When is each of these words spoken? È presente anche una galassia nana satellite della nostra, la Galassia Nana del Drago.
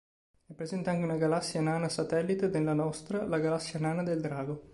È 0.47 0.53
presente 0.53 0.89
anche 0.89 1.03
una 1.03 1.15
galassia 1.15 1.61
nana 1.61 1.87
satellite 1.87 2.49
della 2.49 2.73
nostra, 2.73 3.23
la 3.27 3.37
Galassia 3.37 3.77
Nana 3.77 4.01
del 4.01 4.19
Drago. 4.19 4.69